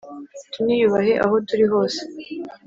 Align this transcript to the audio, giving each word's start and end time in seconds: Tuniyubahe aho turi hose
Tuniyubahe 0.53 1.13
aho 1.25 1.35
turi 1.47 1.65
hose 1.71 2.01